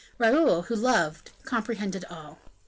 [0.17, 2.39] Raoul, who loved, comprehended it all.